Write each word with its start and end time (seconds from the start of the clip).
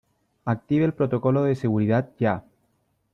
active 0.45 0.83
el 0.83 0.95
protocolo 0.95 1.43
de 1.43 1.53
seguridad 1.53 2.09
ya. 2.17 2.43